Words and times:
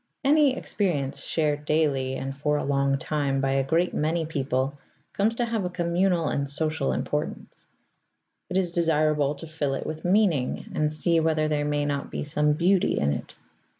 Any 0.23 0.57
experience 0.57 1.23
shared 1.23 1.63
daily 1.65 2.15
and 2.15 2.35
for 2.35 2.57
a 2.57 2.63
long 2.63 2.97
time 2.97 3.39
by 3.39 3.51
a 3.51 3.63
great 3.63 3.93
many 3.93 4.25
people 4.25 4.79
comes 5.13 5.35
to 5.35 5.45
have 5.45 5.63
a 5.63 5.69
communal 5.69 6.27
and 6.27 6.49
social 6.49 6.91
importance; 6.91 7.67
it 8.49 8.57
is 8.57 8.71
desirable 8.71 9.35
to 9.35 9.45
fill 9.45 9.75
it 9.75 9.85
with 9.85 10.03
meaning 10.03 10.71
and 10.73 10.91
see 10.91 11.19
whether 11.19 11.47
there 11.47 11.65
may 11.65 11.85
not 11.85 12.09
be 12.09 12.23
some 12.23 12.53
beauty 12.53 12.97
in 12.97 13.13
it. 13.13 13.35